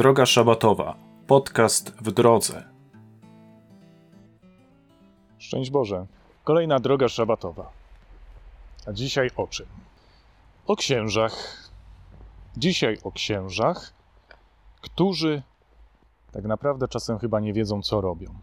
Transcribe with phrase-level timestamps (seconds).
[0.00, 0.96] Droga Szabatowa.
[1.26, 2.64] Podcast w drodze.
[5.38, 6.06] Szczęść Boże.
[6.44, 7.70] Kolejna droga szabatowa.
[8.86, 9.66] A dzisiaj o czym?
[10.66, 11.34] O księżach.
[12.56, 13.92] Dzisiaj o księżach,
[14.80, 15.42] którzy
[16.32, 18.34] tak naprawdę czasem chyba nie wiedzą, co robią.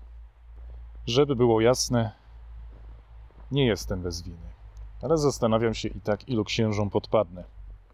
[1.05, 2.12] Żeby było jasne,
[3.52, 4.50] nie jestem bez winy,
[5.02, 7.44] ale zastanawiam się i tak, ilu księżom podpadnę.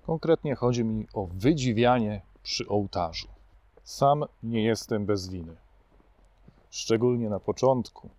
[0.05, 3.43] Konkretnie chodzi mi o wydziwianie przy ołtarzu.
[3.83, 5.55] Sam nie jestem bez winy.
[6.69, 8.09] Szczególnie na początku,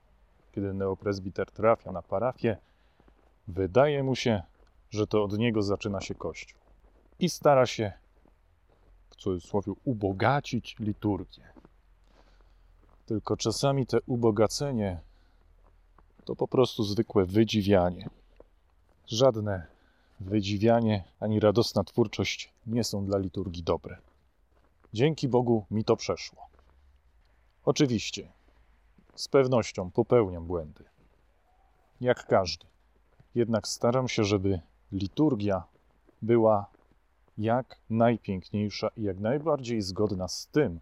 [0.52, 2.56] kiedy neopresbiter trafia na parafię,
[3.48, 4.42] wydaje mu się,
[4.90, 6.58] że to od niego zaczyna się Kościół.
[7.18, 7.92] I stara się,
[9.10, 11.52] w cudzysłowie, ubogacić liturgię.
[13.06, 15.00] Tylko czasami te ubogacenie
[16.24, 18.10] to po prostu zwykłe wydziwianie.
[19.06, 19.66] Żadne
[20.20, 23.98] wydziwianie ani radosna twórczość nie są dla liturgii dobre.
[24.94, 26.48] Dzięki Bogu mi to przeszło.
[27.64, 28.32] Oczywiście,
[29.14, 30.84] z pewnością popełniam błędy.
[32.00, 32.66] Jak każdy.
[33.34, 34.60] Jednak staram się, żeby
[34.92, 35.62] liturgia
[36.22, 36.66] była
[37.38, 40.80] jak najpiękniejsza i jak najbardziej zgodna z tym,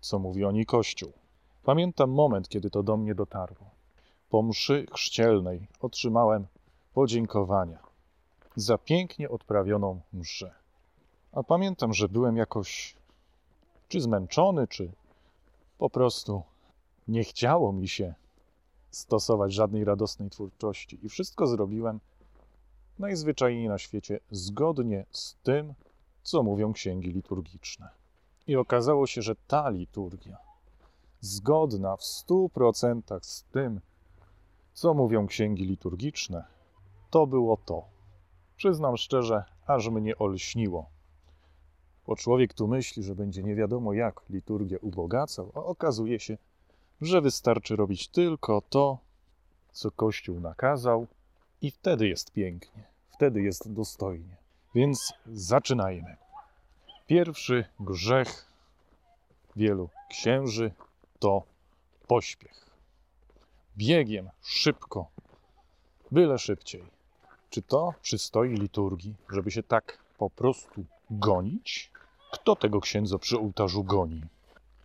[0.00, 1.12] co mówi o niej Kościół.
[1.62, 3.70] Pamiętam moment, kiedy to do mnie dotarło.
[4.30, 6.46] Po mszy chrzcielnej otrzymałem
[6.94, 7.78] podziękowania
[8.56, 10.54] za pięknie odprawioną mszę.
[11.32, 13.01] A pamiętam, że byłem jakoś
[13.92, 14.92] czy zmęczony, czy
[15.78, 16.42] po prostu
[17.08, 18.14] nie chciało mi się
[18.90, 22.00] stosować żadnej radosnej twórczości i wszystko zrobiłem
[22.98, 25.74] najzwyczajniej na świecie zgodnie z tym,
[26.22, 27.88] co mówią księgi liturgiczne.
[28.46, 30.38] I okazało się, że ta liturgia,
[31.20, 33.80] zgodna w stu procentach z tym,
[34.72, 36.44] co mówią księgi liturgiczne,
[37.10, 37.84] to było to.
[38.56, 40.86] Przyznam szczerze, aż mnie olśniło.
[42.06, 46.38] Bo człowiek tu myśli, że będzie nie wiadomo jak liturgię ubogacał, a okazuje się,
[47.00, 48.98] że wystarczy robić tylko to,
[49.72, 51.06] co Kościół nakazał,
[51.62, 54.36] i wtedy jest pięknie, wtedy jest dostojnie.
[54.74, 56.16] Więc zaczynajmy.
[57.06, 58.46] Pierwszy grzech
[59.56, 60.72] wielu księży
[61.18, 61.42] to
[62.06, 62.66] pośpiech.
[63.76, 65.06] Biegiem, szybko,
[66.10, 66.84] byle szybciej.
[67.50, 71.91] Czy to przystoi liturgii, żeby się tak po prostu gonić?
[72.32, 74.22] Kto tego księdza przy ołtarzu goni?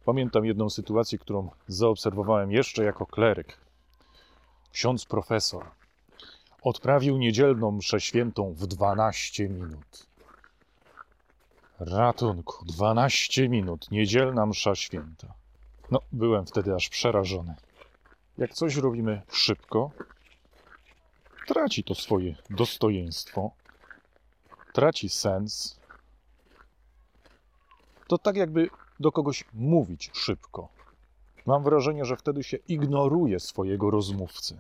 [0.05, 3.57] Pamiętam jedną sytuację, którą zaobserwowałem jeszcze jako kleryk.
[4.71, 5.65] Ksiądz profesor
[6.61, 10.07] odprawił niedzielną mszę świętą w 12 minut.
[11.79, 15.33] Ratunku, 12 minut, niedzielna msza święta.
[15.91, 17.55] No, byłem wtedy aż przerażony.
[18.37, 19.91] Jak coś robimy szybko,
[21.47, 23.51] traci to swoje dostojeństwo,
[24.73, 25.76] traci sens.
[28.07, 28.69] To tak jakby
[28.99, 30.69] do kogoś mówić szybko.
[31.45, 34.59] Mam wrażenie, że wtedy się ignoruje swojego rozmówcę.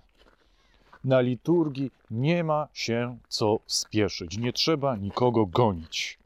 [1.03, 6.19] Na liturgii nie ma się co spieszyć, nie trzeba nikogo gonić.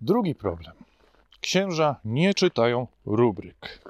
[0.00, 0.72] Drugi problem.
[1.40, 3.82] Księża nie czytają rubryk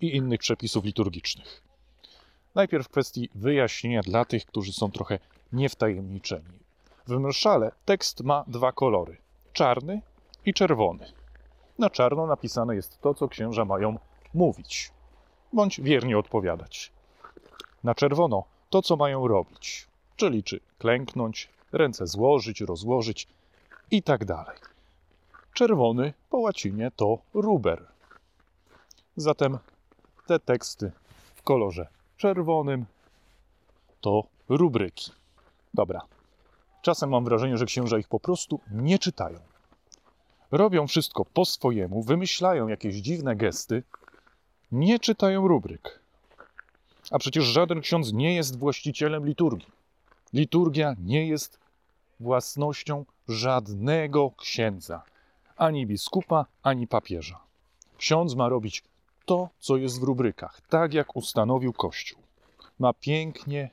[0.00, 1.62] i innych przepisów liturgicznych.
[2.54, 5.18] Najpierw w kwestii wyjaśnienia dla tych, którzy są trochę
[5.52, 6.58] niewtajemniczeni.
[7.06, 9.16] W mszale tekst ma dwa kolory:
[9.52, 10.00] czarny
[10.46, 11.12] i czerwony.
[11.78, 13.98] Na czarno napisane jest to, co księża mają
[14.34, 14.92] mówić,
[15.52, 16.92] bądź wiernie odpowiadać.
[17.84, 19.86] Na czerwono to, co mają robić,
[20.16, 23.28] czyli czy klęknąć, ręce złożyć, rozłożyć
[23.90, 24.56] i tak dalej.
[25.52, 27.86] Czerwony po łacinie to ruber.
[29.16, 29.58] Zatem
[30.26, 30.92] te teksty
[31.34, 31.86] w kolorze
[32.16, 32.86] czerwonym
[34.00, 35.12] to rubryki.
[35.74, 36.00] Dobra.
[36.82, 39.38] Czasem mam wrażenie, że księża ich po prostu nie czytają.
[40.50, 43.82] Robią wszystko po swojemu, wymyślają jakieś dziwne gesty,
[44.72, 46.00] nie czytają rubryk.
[47.10, 49.72] A przecież żaden ksiądz nie jest właścicielem liturgii.
[50.32, 51.58] Liturgia nie jest
[52.20, 55.02] własnością żadnego księdza,
[55.56, 57.40] ani biskupa, ani papieża.
[57.96, 58.82] Ksiądz ma robić
[59.24, 62.18] to, co jest w rubrykach, tak jak ustanowił Kościół.
[62.78, 63.70] Ma pięknie,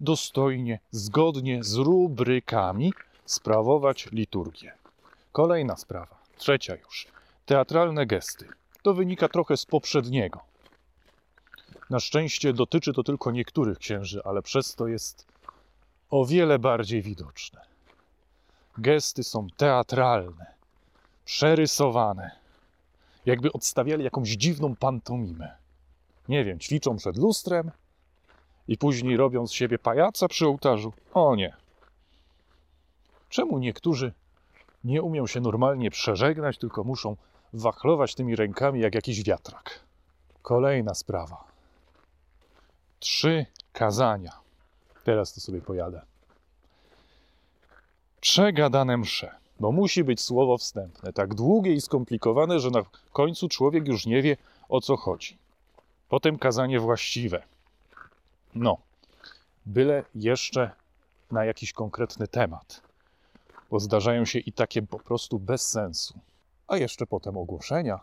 [0.00, 2.92] dostojnie, zgodnie z rubrykami
[3.24, 4.79] sprawować liturgię.
[5.32, 7.06] Kolejna sprawa, trzecia już.
[7.46, 8.48] Teatralne gesty.
[8.82, 10.40] To wynika trochę z poprzedniego.
[11.90, 15.26] Na szczęście dotyczy to tylko niektórych księży, ale przez to jest
[16.10, 17.60] o wiele bardziej widoczne.
[18.78, 20.46] Gesty są teatralne,
[21.24, 22.30] przerysowane,
[23.26, 25.56] jakby odstawiali jakąś dziwną pantomimę.
[26.28, 27.70] Nie wiem, ćwiczą przed lustrem
[28.68, 30.92] i później robią z siebie pajaca przy ołtarzu.
[31.14, 31.56] O nie.
[33.28, 34.12] Czemu niektórzy
[34.84, 37.16] nie umią się normalnie przeżegnać, tylko muszą
[37.52, 39.80] wachlować tymi rękami jak jakiś wiatrak.
[40.42, 41.44] Kolejna sprawa.
[43.00, 44.32] Trzy kazania.
[45.04, 46.00] Teraz to sobie pojadę.
[48.20, 52.82] Przegadane msze, bo musi być słowo wstępne, tak długie i skomplikowane, że na
[53.12, 54.36] końcu człowiek już nie wie
[54.68, 55.38] o co chodzi.
[56.08, 57.42] Potem kazanie właściwe.
[58.54, 58.76] No,
[59.66, 60.70] byle jeszcze
[61.30, 62.82] na jakiś konkretny temat,
[63.70, 66.18] bo zdarzają się i takie po prostu bez sensu.
[66.68, 68.00] A jeszcze potem ogłoszenia.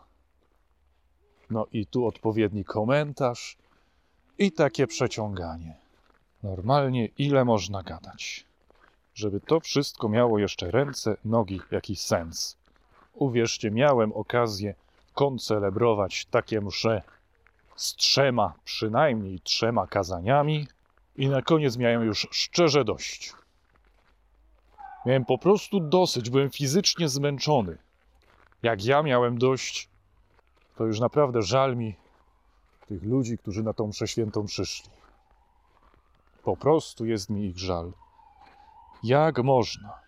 [1.50, 3.56] No i tu odpowiedni komentarz
[4.38, 5.76] i takie przeciąganie.
[6.42, 8.44] Normalnie ile można gadać?
[9.14, 12.56] Żeby to wszystko miało jeszcze ręce, nogi, jakiś sens.
[13.14, 14.74] Uwierzcie, miałem okazję
[15.14, 17.02] koncelebrować takie msze
[17.76, 20.66] z trzema, przynajmniej trzema kazaniami,
[21.16, 23.32] i na koniec miałem już szczerze dość.
[25.06, 27.78] Miałem po prostu dosyć, byłem fizycznie zmęczony.
[28.62, 29.88] Jak ja miałem dość,
[30.76, 31.94] to już naprawdę żal mi
[32.88, 34.90] tych ludzi, którzy na tą mszę świętą przyszli.
[36.44, 37.92] Po prostu jest mi ich żal.
[39.02, 39.98] Jak można?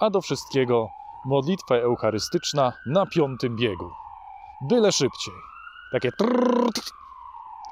[0.00, 0.88] A do wszystkiego
[1.24, 3.90] modlitwa eucharystyczna na piątym biegu.
[4.60, 5.34] Byle szybciej.
[5.92, 6.70] Takie trrr,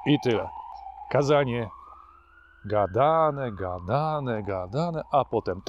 [0.07, 0.49] i tyle.
[1.11, 1.69] Kazanie
[2.69, 5.63] gadane, gadane, gadane, a potem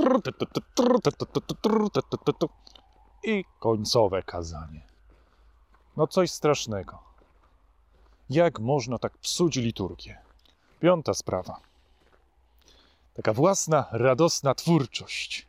[3.24, 4.82] i końcowe kazanie.
[5.98, 7.00] No coś strasznego.
[8.30, 10.18] Jak można tak psuć liturgię?
[10.80, 11.60] Piąta sprawa.
[13.14, 15.48] Taka własna, radosna twórczość.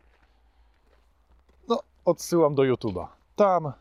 [1.68, 3.06] No, odsyłam do YouTube'a.
[3.36, 3.72] Tam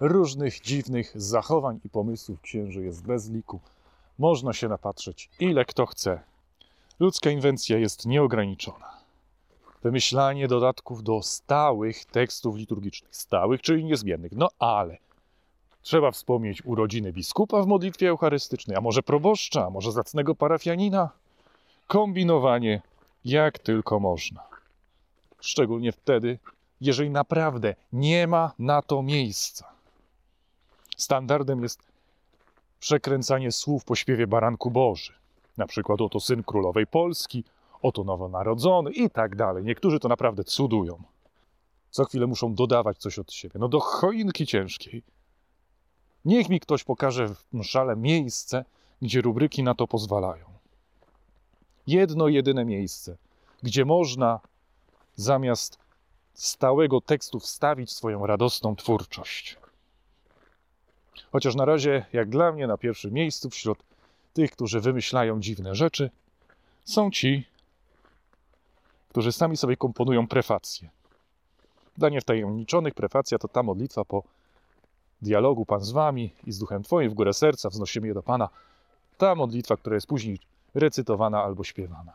[0.00, 3.60] różnych dziwnych zachowań i pomysłów księży jest bez liku.
[4.18, 6.20] Można się napatrzeć, ile kto chce.
[7.00, 8.94] Ludzka inwencja jest nieograniczona.
[9.82, 14.32] Wymyślanie dodatków do stałych tekstów liturgicznych, stałych, czyli niezmiennych.
[14.32, 14.98] No ale
[15.82, 21.10] trzeba wspomnieć urodziny biskupa w modlitwie eucharystycznej, a może proboszcza, a może zacnego parafianina.
[21.86, 22.82] Kombinowanie
[23.24, 24.42] jak tylko można.
[25.40, 26.38] Szczególnie wtedy,
[26.80, 29.72] jeżeli naprawdę nie ma na to miejsca.
[30.96, 31.80] Standardem jest
[32.80, 35.23] przekręcanie słów po śpiewie Baranku Boży.
[35.56, 37.44] Na przykład oto syn królowej Polski,
[37.82, 39.64] oto nowonarodzony i tak dalej.
[39.64, 41.02] Niektórzy to naprawdę cudują.
[41.90, 43.60] Co chwilę muszą dodawać coś od siebie.
[43.60, 45.02] No do choinki ciężkiej.
[46.24, 48.64] Niech mi ktoś pokaże w mszale miejsce,
[49.02, 50.44] gdzie rubryki na to pozwalają.
[51.86, 53.16] Jedno, jedyne miejsce,
[53.62, 54.40] gdzie można
[55.16, 55.78] zamiast
[56.34, 59.56] stałego tekstu wstawić swoją radosną twórczość.
[61.32, 63.78] Chociaż na razie, jak dla mnie, na pierwszym miejscu wśród
[64.34, 66.10] tych, którzy wymyślają dziwne rzeczy,
[66.84, 67.46] są ci,
[69.08, 70.90] którzy sami sobie komponują prefacje.
[71.96, 74.22] Dla niewtajemniczonych prefacja to ta modlitwa po
[75.22, 78.48] dialogu Pan z wami i z duchem Twoim w górę serca wznosimy je do Pana.
[79.18, 80.38] Ta modlitwa, która jest później
[80.74, 82.12] recytowana albo śpiewana.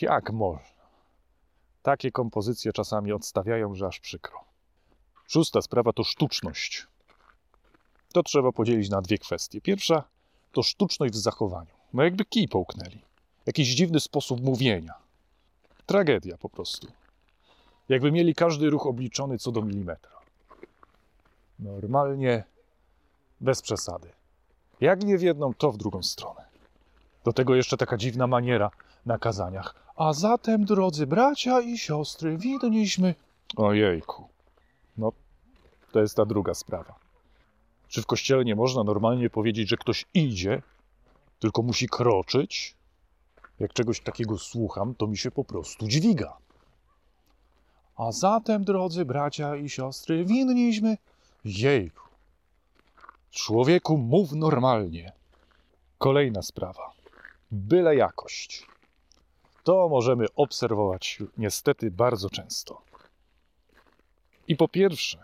[0.00, 0.82] Jak można?
[1.82, 4.44] Takie kompozycje czasami odstawiają, że aż przykro.
[5.28, 6.86] Szósta sprawa to sztuczność.
[8.12, 9.60] To trzeba podzielić na dwie kwestie.
[9.60, 10.04] Pierwsza
[10.52, 11.70] to sztuczność w zachowaniu.
[11.94, 12.98] No jakby kij połknęli.
[13.46, 14.94] Jakiś dziwny sposób mówienia.
[15.86, 16.86] Tragedia po prostu.
[17.88, 20.12] Jakby mieli każdy ruch obliczony co do milimetra.
[21.58, 22.44] Normalnie,
[23.40, 24.08] bez przesady.
[24.80, 26.44] Jak nie w jedną, to w drugą stronę.
[27.24, 28.70] Do tego jeszcze taka dziwna maniera
[29.06, 29.74] na kazaniach.
[29.96, 33.14] A zatem, drodzy bracia i siostry, widniśmy.
[33.56, 34.28] Ojejku.
[34.98, 35.12] No,
[35.92, 37.01] to jest ta druga sprawa.
[37.92, 40.62] Czy w kościele nie można normalnie powiedzieć, że ktoś idzie,
[41.38, 42.74] tylko musi kroczyć?
[43.60, 46.36] Jak czegoś takiego słucham, to mi się po prostu dźwiga.
[47.96, 50.96] A zatem, drodzy bracia i siostry, winniśmy.
[51.44, 52.08] Jejku.
[53.30, 55.12] Człowieku, mów normalnie.
[55.98, 56.92] Kolejna sprawa.
[57.50, 58.66] Byle jakość.
[59.64, 62.82] To możemy obserwować niestety bardzo często.
[64.48, 65.18] I po pierwsze,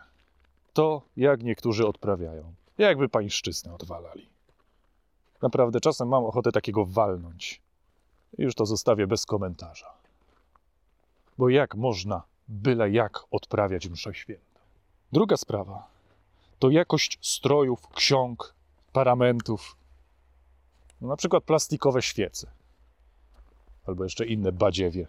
[0.73, 2.58] to, jak niektórzy odprawiają.
[2.78, 4.28] Jakby pańszczyznę odwalali.
[5.42, 7.61] Naprawdę czasem mam ochotę takiego walnąć.
[8.38, 9.92] Już to zostawię bez komentarza.
[11.38, 14.61] Bo jak można byle jak odprawiać mszę świętą?
[15.12, 15.88] Druga sprawa
[16.58, 18.54] to jakość strojów, ksiąg,
[18.92, 19.76] paramentów.
[21.00, 22.50] No na przykład plastikowe świece.
[23.87, 25.06] Albo jeszcze inne badziewie.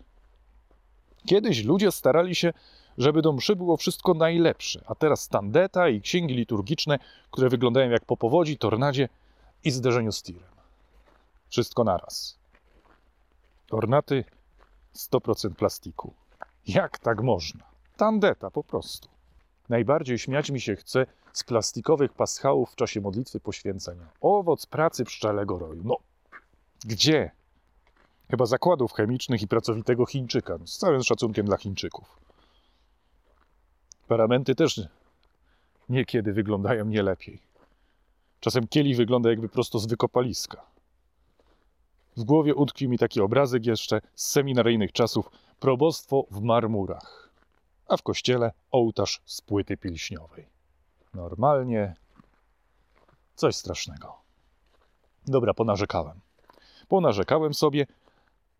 [1.27, 2.53] Kiedyś ludzie starali się
[2.99, 4.83] żeby do mszy było wszystko najlepsze.
[4.87, 6.99] A teraz tandeta i księgi liturgiczne,
[7.31, 9.09] które wyglądają jak po powodzi, tornadzie
[9.63, 10.49] i zderzeniu z tirem.
[11.49, 12.39] Wszystko naraz.
[13.71, 14.23] Ornaty
[14.95, 16.13] 100% plastiku.
[16.67, 17.63] Jak tak można?
[17.97, 19.09] Tandeta po prostu.
[19.69, 24.07] Najbardziej śmiać mi się chce z plastikowych paschałów w czasie modlitwy poświęcenia.
[24.21, 25.81] Owoc pracy pszczelego roju.
[25.85, 25.97] No,
[26.85, 27.31] gdzie?
[28.29, 30.57] Chyba zakładów chemicznych i pracowitego Chińczyka.
[30.59, 32.28] No, z całym szacunkiem dla Chińczyków.
[34.09, 34.81] Paramenty też
[35.89, 37.39] niekiedy wyglądają nie lepiej.
[38.39, 40.65] Czasem kielich wygląda jakby prosto z wykopaliska.
[42.17, 47.29] W głowie utkwił mi taki obrazek jeszcze z seminaryjnych czasów probostwo w marmurach,
[47.87, 50.45] a w kościele ołtarz z płyty pilśniowej.
[51.13, 51.95] Normalnie
[53.35, 54.15] coś strasznego.
[55.27, 56.19] Dobra, ponarzekałem.
[56.87, 57.87] Ponarzekałem sobie,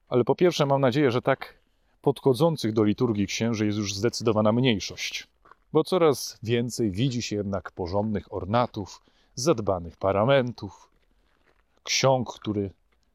[0.10, 1.54] ale po pierwsze mam nadzieję, że tak
[2.02, 5.28] podchodzących do liturgii księży jest już zdecydowana mniejszość,
[5.74, 9.02] bo coraz więcej widzi się jednak porządnych ornatów,
[9.36, 10.90] zadbanych paramentów,
[11.84, 12.70] ksiąg, które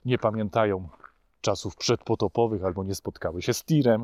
[0.04, 0.88] nie pamiętają
[1.40, 4.02] czasów przedpotopowych albo nie spotkały się z tirem,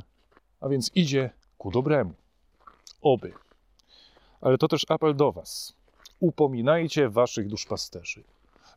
[0.61, 2.15] a więc idzie ku dobremu.
[3.03, 3.33] Oby.
[4.41, 5.75] Ale to też apel do Was.
[6.21, 8.25] Upominajcie Waszych duszpasterzy.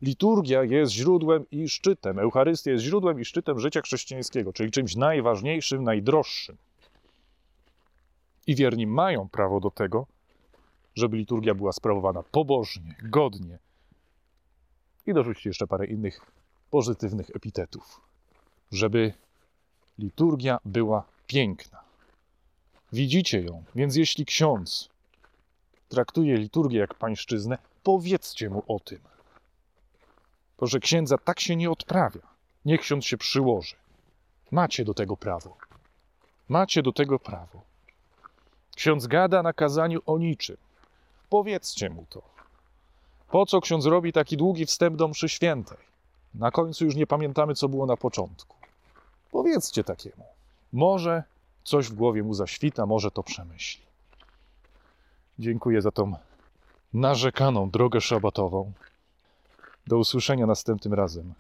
[0.02, 5.84] Liturgia jest źródłem i szczytem, Eucharystia jest źródłem i szczytem życia chrześcijańskiego, czyli czymś najważniejszym,
[5.84, 6.58] najdroższym.
[8.48, 10.08] I wierni mają prawo do tego,
[10.96, 13.60] żeby liturgia była sprawowana pobożnie, godnie.
[15.06, 16.22] I dorzućcie jeszcze parę innych
[16.70, 18.02] pozytywnych epitetów,
[18.72, 19.14] żeby
[20.00, 21.84] liturgia była piękna.
[22.94, 24.90] Widzicie ją, więc jeśli ksiądz
[25.90, 29.00] traktuje liturgię jak pańszczyznę, powiedzcie mu o tym.
[30.58, 32.22] Proszę księdza, tak się nie odprawia.
[32.66, 33.76] Niech ksiądz się przyłoży.
[34.52, 35.58] Macie do tego prawo.
[36.50, 37.62] Macie do tego prawo.
[38.76, 40.58] Ksiądz gada na kazaniu o niczym.
[41.30, 42.22] Powiedzcie mu to.
[43.32, 45.78] Po co ksiądz robi taki długi wstęp do mszy świętej?
[46.36, 48.56] Na końcu już nie pamiętamy, co było na początku.
[49.32, 50.24] Powiedzcie takiemu.
[50.74, 51.24] Może
[51.64, 53.84] coś w głowie mu zaświta, może to przemyśli.
[55.40, 56.14] Dziękuję za tą
[56.94, 58.72] narzekaną drogę szabatową.
[59.88, 61.34] Do usłyszenia następnym razem.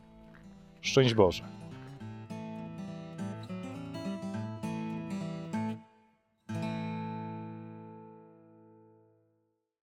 [0.81, 1.62] Szczęść Boże.